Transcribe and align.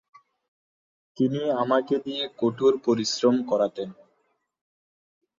তিনি 1.17 1.41
আমাকে 1.61 1.95
দিয়ে 2.05 2.23
কঠোর 2.37 2.73
পরিশ্রম 2.85 3.35
করাতেন। 3.43 3.89